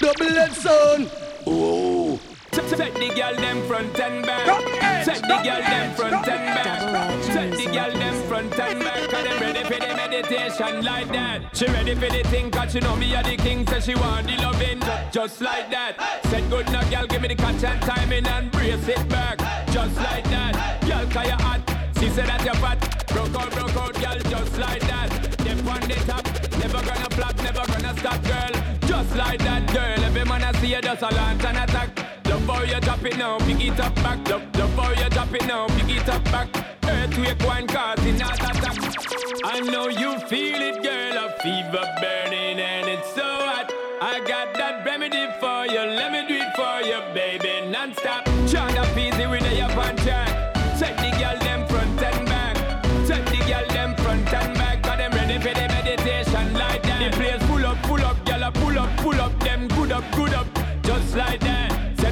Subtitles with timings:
[0.00, 1.10] Double edged son.
[1.46, 2.18] Oh.
[2.52, 5.04] Set the girl them front and back.
[5.04, 7.22] Set the girl them front and back.
[7.24, 9.10] Set the girl them front and back.
[9.10, 11.54] Cause them ready for the meditation like that.
[11.54, 13.66] She ready for the thing cause she know me are the king.
[13.66, 14.80] Say she want the loving
[15.12, 15.96] just like that.
[16.30, 19.36] Said good now girl give me the catch and timing and brace it back.
[19.70, 20.80] Just like that.
[20.80, 21.60] Girl cause you hot.
[22.00, 23.06] She said that you're fat.
[23.08, 25.10] Broke out, broke out, girl, just like that.
[25.44, 26.24] Them on the top,
[26.58, 28.79] never gonna flop, never gonna stop, girl.
[28.90, 30.04] Just like that, girl.
[30.04, 31.90] Every man I see you just a and attack.
[32.26, 34.18] Love how you drop it now, pick it up back.
[34.28, 36.48] Love, love how you drop it now, pick it up back.
[36.82, 38.76] Earthquake one causing not attack.
[39.44, 41.24] I know you feel it, girl.
[41.24, 43.72] A fever burning and it's so hot.
[44.02, 45.86] I got that remedy for you.
[45.98, 47.49] Let me do it for you, baby,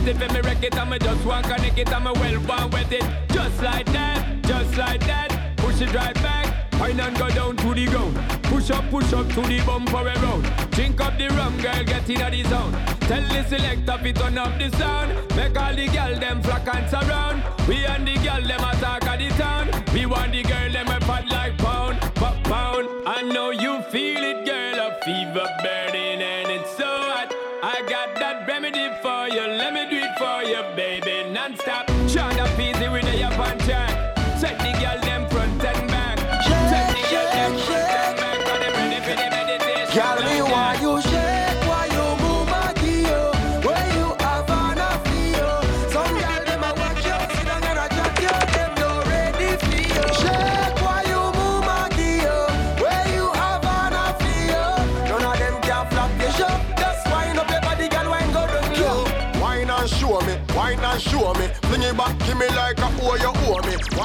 [0.09, 2.93] it for me wreck it, I'm just want connect it, I'm a well born with
[2.93, 5.57] it, just like that, just like that.
[5.59, 6.73] Push it right back.
[6.81, 8.17] Wine and go down to the ground.
[8.45, 10.45] Push up, push up to the bumper around.
[10.71, 12.73] Drink up the rum, girl, get in the zone.
[13.01, 15.13] Tell the selector fi turn up the sound.
[15.37, 17.43] Make all the girl them flock and surround.
[17.67, 19.85] We and the girl them attack at the town.
[19.93, 22.89] We want the girl them a fat like pound, pop pound.
[23.07, 24.08] I know you feel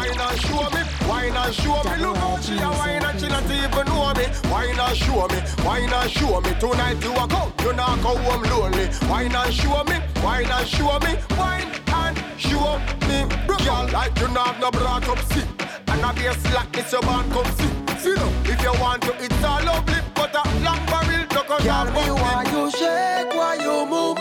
[0.04, 1.96] Wine and show me, wine and show me.
[2.03, 4.25] Look how she a wine and she not even know me.
[4.52, 6.52] Wine and show me, wine and show me.
[6.59, 8.90] Tonight you a go, you not go home lonely.
[9.09, 11.16] Wine and show me, wine and show me.
[11.38, 13.24] Wine and show me.
[13.64, 15.47] Girl, like you not no brought up sick.
[15.88, 17.72] And a be a slack, it's your band come see.
[18.03, 20.00] See now, if you want to, it's all lovely.
[20.16, 24.18] But a long barrel, no cause Girl, me why you shake, why you move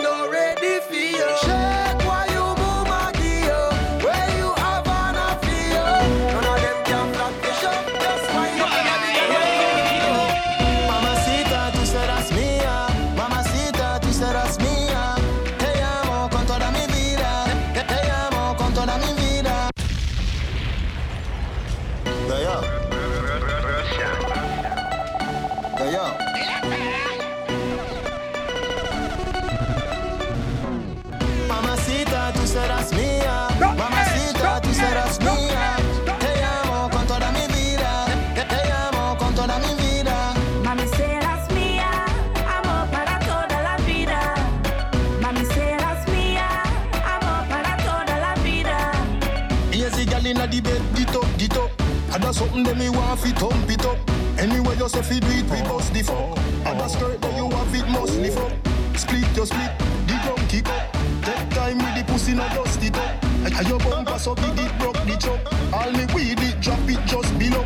[63.57, 65.39] And your bumper so big it broke the chop.
[65.73, 67.65] All me weed it, drop it just below.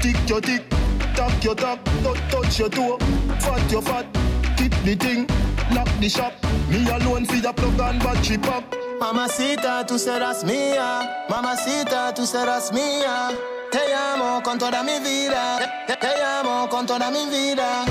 [0.00, 0.62] Tick your tick,
[1.16, 2.98] tap your tap, touch touch your toe.
[3.40, 4.06] Fat your fat,
[4.56, 5.26] tip the thing,
[5.74, 6.32] lock the shop.
[6.68, 8.64] Me alone fi your plug and battery pop.
[9.00, 11.26] Mamacita, tú serás mía.
[11.28, 13.30] Mamacita, tú serás mía.
[13.72, 15.58] Te amo con toda mi vida.
[15.86, 17.84] Te, te- te amo con toda mi vida.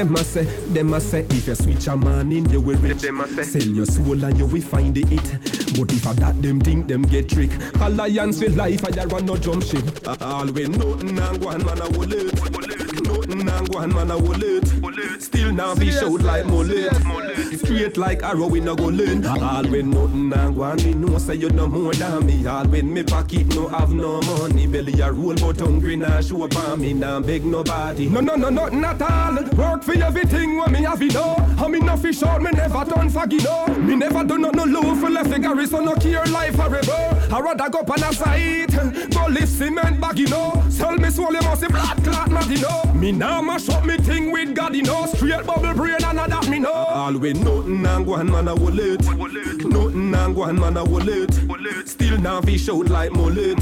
[0.00, 3.02] Them, a say, them a say, if you switch a man in, you will rich.
[3.02, 5.78] Them a say, sell your soul and you will find the it.
[5.78, 7.50] But if I that them think them get trick,
[7.82, 9.84] alliance with life, I run no jump ship.
[10.22, 12.69] Always nothing and one man a wallet.
[13.34, 14.66] Nothing and man a wallet.
[15.22, 16.92] Still now be showed like mullet.
[17.58, 19.24] Straight like arrow we no go learn.
[19.24, 22.44] Always nothing and one me know say you no more than me.
[22.46, 24.66] Always me pocket no have no money.
[24.66, 26.92] Belly a roll but hungry now show up on me.
[26.92, 28.08] Now beg nobody.
[28.08, 29.34] No no no nothing at all.
[29.56, 31.36] Work for everything what me have you know.
[31.58, 33.66] I me no fish out me never done faggy no.
[33.76, 37.26] Me never do not no low for left figure so no care life forever.
[37.32, 39.10] I rather go on a site.
[39.12, 40.64] Go lift cement bag you know.
[40.68, 42.92] Sell me you must blood clot mad you know.
[42.94, 45.04] Me now mash up me thing with God you know.
[45.04, 46.72] Straight bubble brain and that me know.
[46.72, 49.04] Always nothing and go and man a wallet.
[49.04, 51.34] Nothing and go and man a wallet.
[51.86, 53.60] Still now fish out like mullet.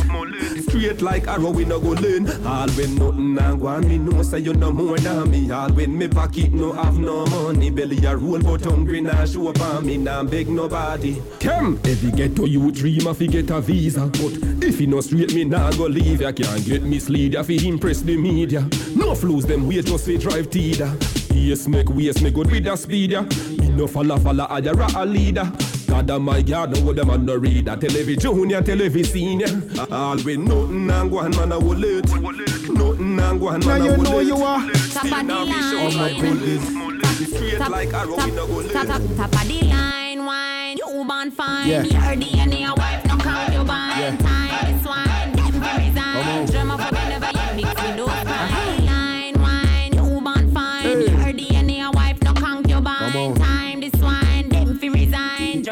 [0.62, 2.28] Straight like arrow we no go learn.
[2.46, 5.50] Always nothing and go and me know say you no more than me.
[5.50, 7.70] Always me pocket no have no money.
[7.70, 9.96] Belly a roll but hungry now show up on me.
[9.96, 11.20] Now beg nobody.
[11.40, 14.06] Come, if you get to you dream if you get a visa.
[14.06, 16.20] But if you no straight me nah go leave.
[16.20, 18.64] You can't get mislead ya fi impress the media.
[18.94, 20.90] No fools them wait just fi drive teeter.
[21.32, 23.22] Yes, make waste me good with the speed ya.
[23.22, 25.50] Me no follow follow I a leader.
[25.86, 27.76] God of my God, no them and no reader.
[27.76, 29.46] Televi junior, televi senior.
[29.92, 32.06] All with nothing and go and man a wallet.
[32.08, 33.96] Nothing and go and man a wallet.
[33.96, 34.70] Now you know you are.
[34.92, 36.20] Top of the Oh my line.
[36.20, 37.28] goodness.
[37.28, 39.16] Straight like arrow, we no go Top, top, live.
[39.16, 40.76] top of the line, wine.
[40.76, 41.68] You born fine.
[41.68, 41.82] Yeah.
[41.84, 44.20] Your DNA, wife, no count your bind.
[44.20, 44.47] Yeah.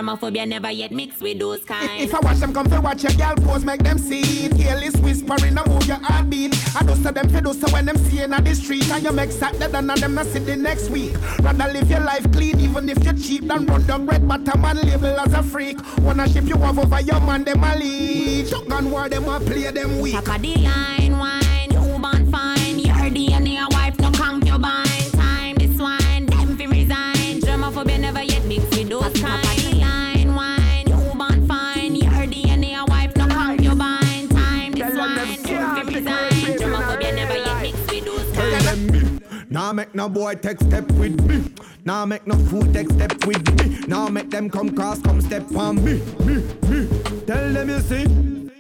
[0.06, 0.16] Resign.
[0.16, 2.00] Drumophobia never yet mixed with those kind.
[2.00, 4.56] If I watch them come to watch your girl pose, make them see it.
[4.56, 6.54] Careless whispering, I move your heartbeat.
[6.76, 8.88] I do so them fi do so when them see in the street.
[8.90, 11.14] And you make sad dead and them not see the next week.
[11.40, 13.46] Rather live your life clean, even if you're cheap.
[13.46, 15.78] Than run down red bottom and label as a freak.
[15.98, 18.48] Wanna ship you off over your man, them a lead.
[18.48, 20.14] Shotgun war, them a play them weak.
[20.14, 21.15] Top of the line,
[39.96, 41.42] no boy take step with me.
[41.86, 43.80] Nah make no fool take step with me.
[43.88, 45.94] Nah make them come cross, come step on me.
[46.26, 46.34] Me,
[46.68, 46.86] me.
[47.26, 48.04] Tell them you see.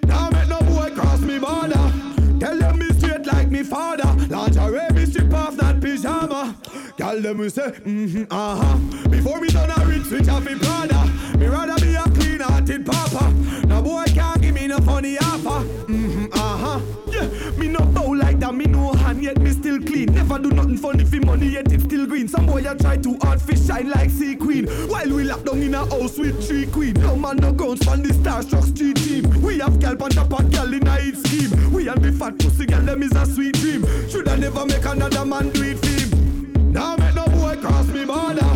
[0.06, 1.92] Nah make no boy cross me border.
[2.40, 4.10] Tell them me straight like me father.
[4.28, 6.56] Lingerie me strip off that pyjama.
[6.96, 9.08] Tell them we say, mm-hmm, uh-huh.
[9.10, 11.04] Before me done a rich switch off me Prada.
[11.36, 12.05] Me rather be a
[12.46, 13.32] hearted papa.
[13.66, 15.66] No boy can't give me no funny offer.
[15.86, 16.80] Mm-hmm, uh-huh.
[17.06, 20.12] Yeah, me no bow like that, me no hand yet me still clean.
[20.14, 22.28] Never do nothing funny for money yet it's still green.
[22.28, 24.66] Some boy a try to hard fish shine like sea queen.
[24.88, 26.94] While we lock down in a house with three queen.
[26.94, 29.42] No man no guns from the starstruck street team.
[29.42, 31.72] We have gal on top of gal in a hit scheme.
[31.72, 33.84] We and the fat pussy gal them is a sweet dream.
[34.08, 36.72] Shoulda never make another man do it for him.
[36.72, 38.52] Now make no boy cross me border.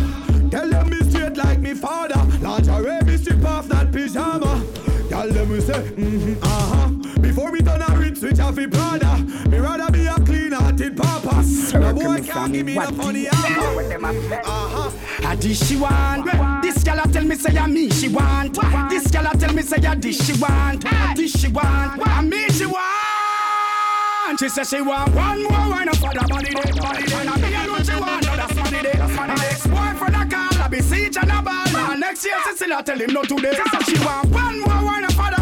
[0.49, 2.21] Tell them me straight like me father.
[2.41, 4.63] Lingerie strip off that pyjama.
[5.09, 7.19] Tell them we say, mm-hmm, uh-huh.
[7.19, 9.17] Before we turn a rich switch off a Prada.
[9.49, 11.43] Me rather be a clean-hearted papa.
[11.73, 13.27] No boy can't give me no funny.
[13.27, 14.91] Uh-huh.
[15.23, 16.25] Ah, this she want.
[16.61, 18.53] This gal a tell me say a me she want.
[18.89, 20.85] This gal a tell me say a this she want.
[21.15, 22.01] This she want.
[22.05, 24.39] A me she want.
[24.39, 26.71] She say she want one more wine up for the money day.
[26.81, 27.15] Money day.
[27.15, 28.25] And a me alone she want.
[28.25, 28.97] No, that's money day.
[28.97, 30.61] My ex-boyfriend a call.
[30.61, 31.70] I be siege and a ball.
[32.11, 33.53] Next year she still a tell him no today.
[33.71, 35.40] So she want one more wine for the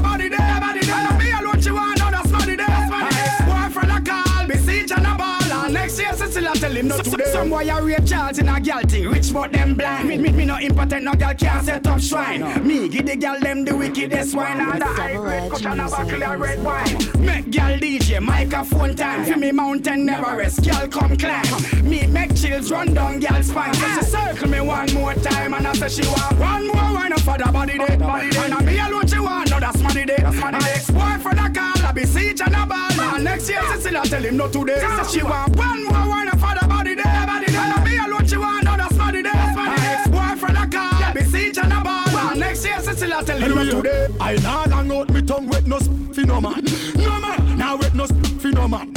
[6.10, 7.32] And next still a tell him no today.
[7.32, 9.10] Some boy a rape Charles in a gal thing.
[9.10, 10.08] Rich but them blind.
[10.08, 11.04] Me, me, me no impotent.
[11.04, 12.68] No gal can't set up shrine.
[12.68, 14.60] Me give the gal them the wickedest wine.
[14.60, 16.98] And the high grade cut and a buckle of red wine.
[17.24, 19.26] Make gal DJ microphone time.
[19.26, 20.64] For me mountain never rest.
[20.64, 21.46] Gal come climb.
[21.88, 23.74] Me make chills run down gal spine.
[23.76, 24.02] So she ah.
[24.02, 27.38] circle me one more time and I say she want one more wine up for
[27.38, 27.98] the body day.
[27.98, 28.50] Body day.
[28.52, 29.52] And me alone she want.
[29.52, 30.18] No that's money day.
[30.24, 32.92] My ex-boyfriend a call a besiege and a ball.
[33.00, 34.80] And next year, she still a tell him no today.
[34.80, 37.26] Says she want one more wine for the body there.
[37.26, 37.62] Body there.
[37.62, 39.32] And be alone, she want another smarty there.
[39.34, 41.00] Her ex-boyfriend a call.
[41.00, 42.08] Yeah, besiege and a ball.
[42.08, 44.08] And next year, Cecilia tell him no today.
[44.20, 46.64] I nah hang out me tongue with no sp- no man.
[46.96, 48.94] No man, now with no sp- no man.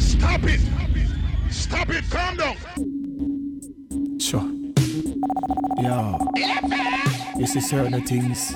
[0.00, 0.60] Stop it.
[1.50, 2.56] Stop it, calm down.
[4.20, 4.48] Sure.
[5.78, 6.16] Yeah.
[7.36, 8.54] This is certain things.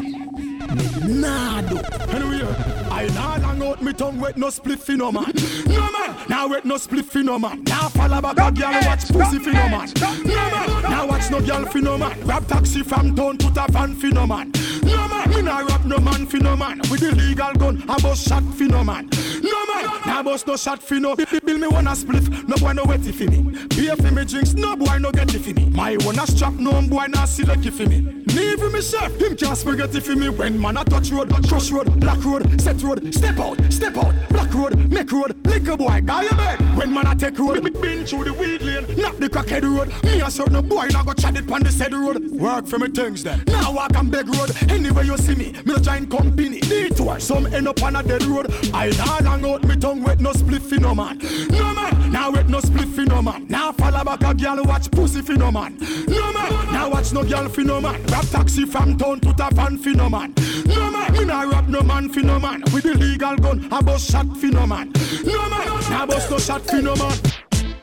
[0.70, 1.78] Nah, do.
[2.14, 2.46] Anyway,
[2.90, 5.32] I nah long out me tongue with no spliff no man.
[5.66, 7.64] No man, now with no spliff no man.
[7.64, 9.92] Now follow back a girl watch pussy fi no man.
[10.24, 12.20] No man, now watch no girl fi no man.
[12.20, 14.52] Grab taxi from town to a van fi no man.
[14.84, 16.78] No man, me nah rap no man fi no man.
[16.90, 19.08] With the legal gun, I bust shot fi no man.
[19.42, 19.69] No man,
[20.06, 21.16] now bust no shot fi no.
[21.16, 23.66] Bill me wanna spliff, no boy no wetty fi me.
[23.68, 25.70] Beer fi me drinks, no boy no get it fi me.
[25.70, 28.20] My wanna strap, no boy nah select it fi me.
[28.34, 30.28] Leave me chef, him can't spaghetti fi me.
[30.28, 34.14] When man a touch road, crush road, black road, set road, step out, step out,
[34.28, 36.76] black road, make road, liquor boy, guy your bed.
[36.76, 39.92] When man a take road, me been through the weed lane, not the crackhead road.
[40.04, 42.30] Me a certain boy, now go chat it on the said road.
[42.30, 43.42] Work for me things then.
[43.48, 46.60] Now walk on beg road, anywhere you see me, me no join company.
[46.60, 48.46] Detour, some end up on a dead road.
[48.72, 51.18] I nah long out me tongue with no spliff fi no man.
[51.50, 53.46] No man, now with no spliff fi no man.
[53.48, 55.76] Now follow back a girl watch pussy fi no man.
[56.08, 58.02] No man, now watch no girl fi no man.
[58.06, 60.34] Grab taxi from town to the van fi no man.
[60.66, 62.62] No man, me nah rap no man fi no man.
[62.72, 64.92] With the legal gun, I bust shot fi no man.
[65.24, 67.16] No man, now bust no shot fi no man.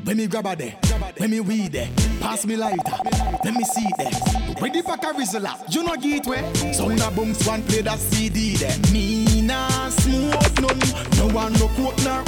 [0.03, 0.71] When me grab a there,
[1.17, 1.89] when me weed there,
[2.21, 2.97] pass me lighter,
[3.43, 4.11] let me see there.
[4.59, 6.73] When the back a rizzle you know get where.
[6.73, 8.77] Sound a bounce one play that CD there.
[8.91, 10.79] Me nah smoke none,
[11.17, 12.21] no one no coke nor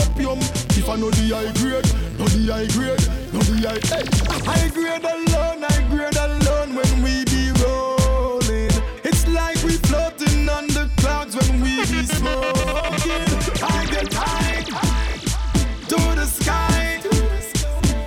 [0.00, 0.38] opium.
[0.78, 1.86] If I know the high grade,
[2.18, 3.02] know the high grade,
[3.32, 3.80] know the high.
[3.90, 4.04] Hey,
[4.44, 8.70] high grade alone, high grade alone when we be rolling.
[9.04, 13.26] It's like we floating on the clouds when we be smoking.
[13.62, 14.62] I get high
[15.88, 17.00] to the sky.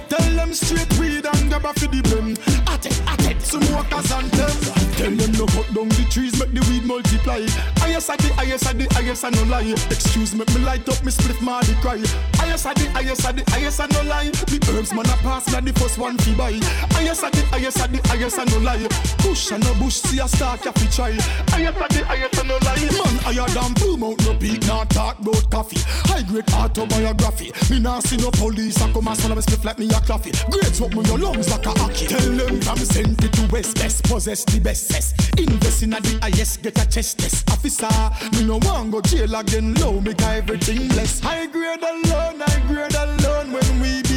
[0.10, 2.38] Tell them straight weed and grab a for the blem.
[2.68, 4.58] At it, at it, smokers and them.
[4.96, 7.79] Tell them no cut down the trees, make the weed multiply.
[8.00, 9.76] Highest at the highest at the highest and no lie.
[9.92, 12.00] Excuse me, me light up, me split my the cry.
[12.40, 14.32] Highest at the highest at the highest and no lie.
[14.32, 16.56] The herbs man a pass, a the first one fi buy.
[16.96, 18.88] Highest at the highest at the highest and no lie.
[19.20, 21.12] Bush and no bush, see a star fi try.
[21.52, 22.88] Highest at the highest and no lie.
[22.88, 25.84] Man, higher than blue mount, no peak, not talk about coffee.
[26.08, 27.52] High grade autobiography.
[27.68, 30.32] Me nah see no police, I come and swallow me split like me a coffee.
[30.48, 32.08] Great smoke me your lungs like a hockey.
[32.08, 34.96] Tell them from center to west, best possess the best.
[35.36, 37.44] Invest in a the highest, get a chest test.
[37.52, 37.89] Officer,
[38.34, 39.74] me no want go jail again.
[39.76, 41.20] Low, make everything less.
[41.20, 44.09] High grade alone, high grade alone when we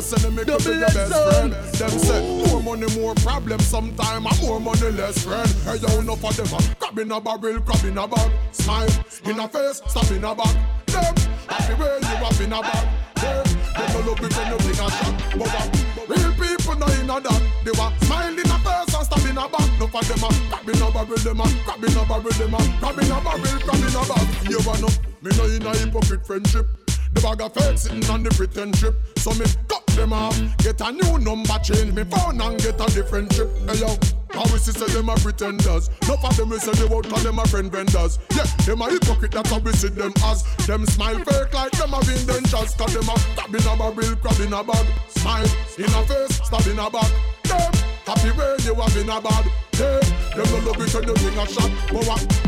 [0.00, 1.52] worst enemy could be your best friend.
[1.52, 3.60] Them say more money, more problem.
[3.60, 5.48] Sometime a more money, less friend.
[5.64, 6.46] Hey yo, enough of them.
[6.46, 8.30] a Crab in a barrel, crab in a bag.
[8.52, 8.88] Smile
[9.24, 10.54] in a face, stop in a back.
[10.86, 11.14] Them
[11.48, 12.88] happy way you have in a bag.
[13.20, 13.44] Them
[13.76, 15.14] they don't love it when you bring a shot.
[15.38, 15.90] But?
[16.08, 17.42] Real people know in a that.
[17.64, 19.68] They were smile in a face and stop in a back.
[19.76, 22.54] Enough of them a crab in a barrel, them a crab in a barrel, them
[22.54, 24.50] a crab in a barrel, crab in a bag.
[24.50, 24.88] You wanna?
[25.22, 26.66] Me know in a hypocrite friendship.
[27.12, 28.94] The bag of fake sitting on the pretend trip.
[29.18, 30.38] So me cut them off.
[30.58, 33.50] Get a new number, change me phone and get a different chip.
[33.66, 33.98] Hey yo,
[34.30, 35.90] how we see say them a pretenders.
[36.02, 38.18] Enough of them we say they won't call them a friend vendors.
[38.30, 40.44] Yeah, them a hypocrite, that's how we see them as.
[40.66, 42.74] Them smile fake like them have indentures.
[42.78, 44.86] Cause them a stab in a barrel, crab in a bag.
[45.08, 47.10] Smile in a face, stab in a back.
[47.44, 47.72] Them
[48.06, 49.44] happy way you have in a bad.
[49.74, 50.00] Hey,
[50.36, 51.70] them no love it when you bring a shot.
[51.90, 52.40] But what?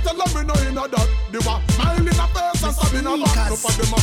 [0.00, 1.08] Tell them me no in a that?
[1.30, 2.00] They were smile
[2.94, 3.82] in a face and stab in a back.
[3.82, 3.96] Enough of them a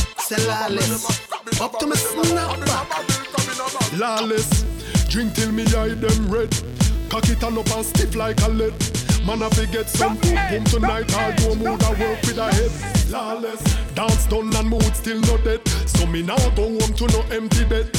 [0.46, 1.20] Lawless.
[1.60, 3.98] Up to me snapback.
[3.98, 4.64] Lawless,
[5.08, 6.50] drink till me eye them red.
[7.08, 8.74] Cock it all up and stiff like a lead.
[9.26, 11.12] Man, I get some boom boom tonight.
[11.16, 12.70] I'll do a mood I work with a head.
[13.10, 13.62] Lawless,
[13.94, 15.66] dance done and mood still not dead.
[15.86, 17.94] So me now go home to no empty bed.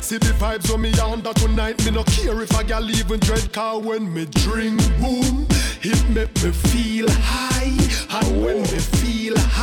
[0.00, 1.82] See the vibes on me under tonight.
[1.84, 5.46] Me no care if a girl even dread car when me drink boom.
[5.86, 7.76] It make me feel high,
[8.18, 9.53] and when me feel high,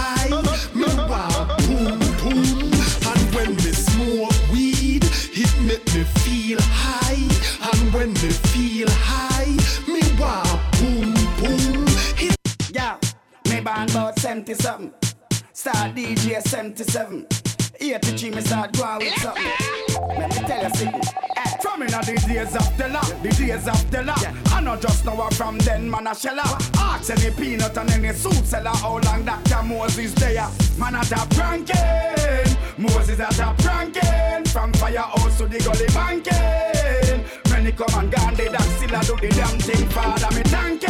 [16.43, 17.27] Start DJ 77.
[17.79, 19.43] 83 me start going with something.
[20.17, 21.01] Let me tell you something.
[21.61, 24.15] From inna the days of the law, the days of the law.
[24.55, 26.43] I know just now from then man a shella.
[26.77, 29.63] Ask any peanut and any soup seller how long Dr.
[29.63, 30.47] Moses there.
[30.77, 34.45] Man at a pranking, Moses at a pranking.
[34.45, 37.23] From firehouse to the gully banking.
[37.51, 39.87] Many come and gone, they that still a do the damn thing.
[39.89, 40.81] Father, me thank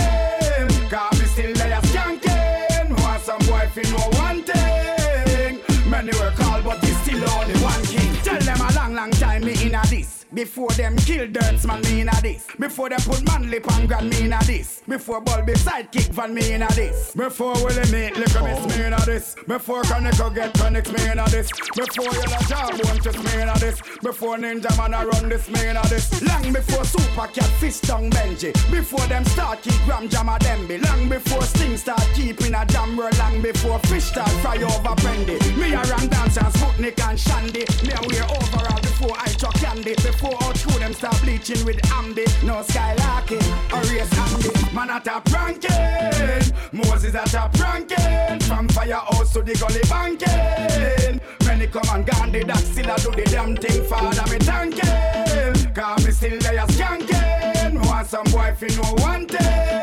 [7.22, 8.14] but he still only one king.
[8.24, 10.21] Tell them a long, long time me inna this.
[10.34, 12.48] Before them kill dirts, man, me inna this.
[12.58, 14.82] Before them put man lip on grand, me inna this.
[14.88, 17.12] Before ball Bulby sidekick van, me inna this.
[17.14, 19.36] Before Willie meet liquor, miss me inna this.
[19.46, 21.52] Before Canico get tonics, me inna this.
[21.76, 23.82] Before Yellow Jawbone, just me inna this.
[24.02, 26.22] Before Ninjaman, I run this, me inna this.
[26.22, 28.54] Long before Super Cat, Fish Tongue Benji.
[28.72, 30.82] Before them start keep Gram Jamma Demby.
[30.86, 33.10] Long before Sting start keeping a jam roll.
[33.20, 35.38] Long before Fish start fry over Brandy.
[35.60, 37.66] Me a run dance and Sputnik and Shandy.
[37.84, 39.94] Me a wear overall before I chuck candy.
[39.96, 42.26] Before out through them start bleaching with Ambi.
[42.44, 44.76] No skylarking or race Andy.
[44.76, 46.54] Man at a pranking.
[46.72, 48.40] Moses at a pranking.
[48.42, 51.22] From firehouse to the gully banking.
[51.46, 53.84] Many come and gone, the that still a do the damn thing.
[53.86, 55.74] Father, me thank him.
[55.74, 57.86] Cause me still there skanking.
[57.88, 59.81] Want some boy fi know one thing.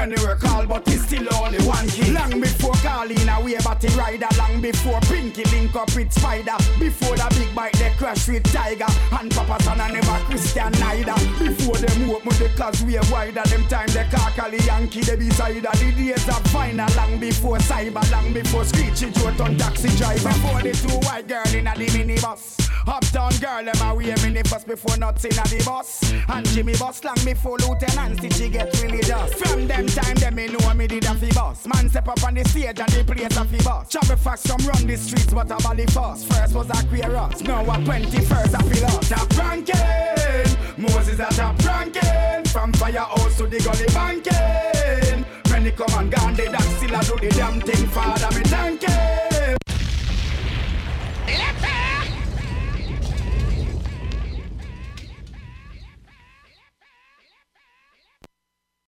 [0.00, 2.14] Many were called, but it's still only one king.
[2.14, 4.28] Long before calling a way batty rider.
[4.38, 6.56] Long before Pinky link up with Spider.
[6.78, 8.88] Before the big bite they crash with Tiger.
[9.12, 11.12] And Papa San and never Christian neither.
[11.36, 13.42] Before them open the class way wider.
[13.44, 15.76] Them time they cackle Yankee they beside her.
[15.76, 16.88] The days of final.
[16.96, 18.10] Long before cyber.
[18.10, 20.30] Long before Screechy Joe on taxi driver.
[20.32, 22.56] Before the two white girl in a the minibus.
[22.86, 26.10] Uptown girl them a wear minibus before nuts in a the bus.
[26.28, 29.34] And Jimmy bus long before Lieutenant Stitchie get religious.
[29.34, 31.66] From them time them me know me did a fi boss.
[31.66, 33.88] Man step up on the stage and the place a fi boss.
[33.88, 36.26] Chubby facts come run the streets but a body first.
[36.26, 39.12] First was Aquarius, now a 21st I feel lost.
[39.12, 42.44] A pranking, Moses a pranking.
[42.50, 45.24] From firehouse to the gully banking.
[45.50, 47.86] Many come and gone, they that still a do the damn thing.
[47.88, 49.19] Father me thanking.